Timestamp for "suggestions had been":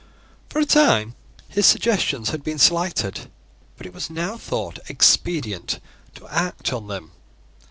1.67-2.57